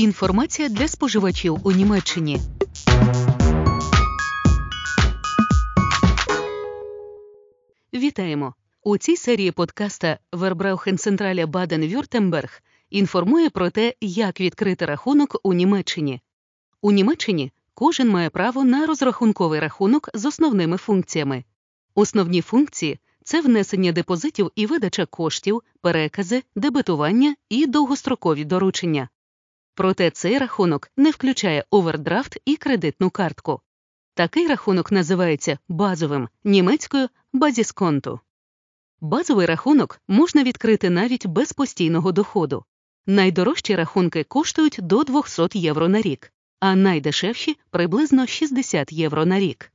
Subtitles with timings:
[0.00, 2.40] Інформація для споживачів у Німеччині.
[7.94, 8.54] Вітаємо!
[8.82, 16.20] У цій серії подкаста Вербраухенцентраля Баден-Вюртемберг інформує про те, як відкрити рахунок у Німеччині.
[16.80, 21.44] У Німеччині кожен має право на розрахунковий рахунок з основними функціями.
[21.94, 29.08] Основні функції це внесення депозитів і видача коштів, перекази, дебетування і довгострокові доручення.
[29.80, 33.60] Проте цей рахунок не включає овердрафт і кредитну картку.
[34.14, 38.20] Такий рахунок називається базовим німецькою Basiskonto.
[39.00, 42.64] Базовий рахунок можна відкрити навіть без постійного доходу.
[43.06, 49.72] Найдорожчі рахунки коштують до 200 євро на рік, а найдешевші приблизно 60 євро на рік.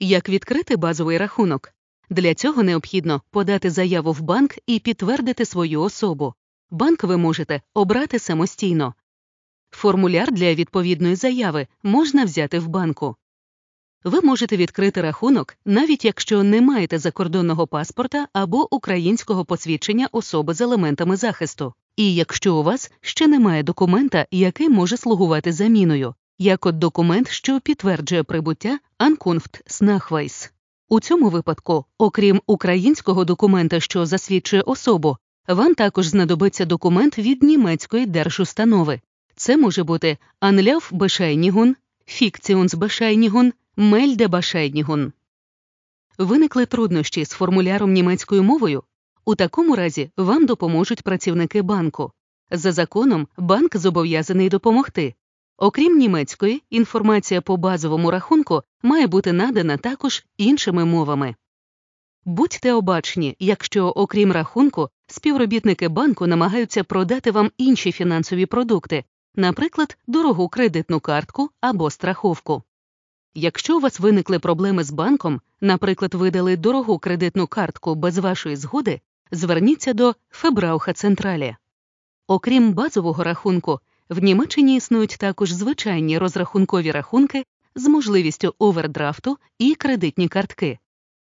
[0.00, 1.74] Як відкрити базовий рахунок?
[2.10, 6.34] Для цього необхідно подати заяву в банк і підтвердити свою особу.
[6.70, 8.94] Банк ви можете обрати самостійно.
[9.74, 13.16] Формуляр для відповідної заяви можна взяти в банку.
[14.04, 20.60] Ви можете відкрити рахунок, навіть якщо не маєте закордонного паспорта або українського посвідчення особи з
[20.60, 26.78] елементами захисту, і якщо у вас ще немає документа, який може слугувати заміною, як от
[26.78, 29.60] документ, що підтверджує прибуття Ankunft
[30.88, 35.16] У цьому випадку, окрім українського документа, що засвідчує особу,
[35.48, 39.00] вам також знадобиться документ від німецької держустанови.
[39.42, 41.74] Це може бути Anlaufbescheinigung,
[42.06, 45.12] Fiktionsbescheinigung, Meldebasheinigун.
[46.18, 48.82] Виникли труднощі з формуляром німецькою мовою.
[49.24, 52.12] У такому разі вам допоможуть працівники банку.
[52.50, 55.14] За законом, банк зобов'язаний допомогти.
[55.56, 61.34] Окрім німецької, інформація по базовому рахунку має бути надана також іншими мовами.
[62.24, 69.04] Будьте обачні, якщо, окрім рахунку, співробітники банку намагаються продати вам інші фінансові продукти,
[69.34, 72.62] наприклад, дорогу кредитну картку або страховку.
[73.34, 79.00] Якщо у вас виникли проблеми з банком, наприклад, видали дорогу кредитну картку без вашої згоди,
[79.30, 81.56] зверніться до Фебрауха Централі.
[82.26, 87.44] Окрім базового рахунку, в Німеччині існують також звичайні розрахункові рахунки
[87.74, 90.78] з можливістю овердрафту і кредитні картки.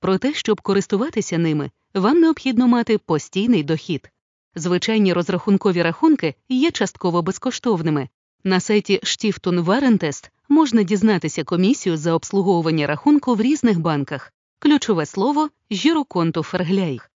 [0.00, 4.10] Проте, щоб користуватися ними, вам необхідно мати постійний дохід.
[4.54, 8.08] Звичайні розрахункові рахунки є частково безкоштовними.
[8.44, 14.32] На сайті Stiftung Warentest можна дізнатися комісію за обслуговування рахунку в різних банках.
[14.58, 17.10] Ключове слово «Жіроконту Фергляйх».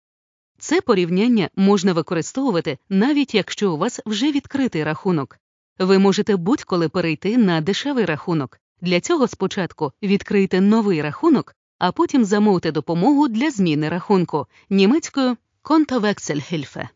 [0.59, 5.39] Це порівняння можна використовувати навіть якщо у вас вже відкритий рахунок.
[5.79, 8.61] Ви можете будь-коли перейти на дешевий рахунок.
[8.81, 16.89] Для цього спочатку відкрийте новий рахунок, а потім замовте допомогу для зміни рахунку німецькою «Kontowechselhilfe».